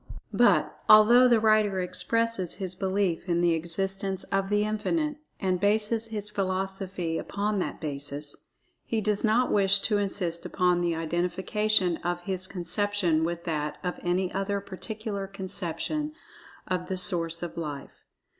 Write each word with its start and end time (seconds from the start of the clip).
But, 0.33 0.79
although 0.89 1.27
the 1.27 1.39
writer 1.39 1.79
expresses 1.79 2.55
his 2.55 2.73
belief 2.73 3.29
in 3.29 3.39
the 3.41 3.53
existence 3.53 4.23
of 4.31 4.49
The 4.49 4.63
Infinite, 4.63 5.17
and 5.39 5.59
bases 5.59 6.07
his 6.07 6.27
philosophy 6.27 7.19
upon 7.19 7.59
that 7.59 7.79
basis, 7.79 8.35
he 8.83 8.99
does 8.99 9.23
not 9.23 9.51
wish 9.51 9.77
to 9.81 9.99
insist 9.99 10.43
upon 10.43 10.81
the 10.81 10.95
identification 10.95 11.97
of 11.97 12.21
his 12.21 12.47
conception 12.47 13.23
with 13.23 13.43
that 13.43 13.77
of 13.83 13.99
any 14.01 14.33
other 14.33 14.59
particular 14.59 15.27
conception 15.27 16.13
of 16.67 16.87
the 16.87 16.97
Source 16.97 17.43
of 17.43 17.55
Life. 17.55 17.99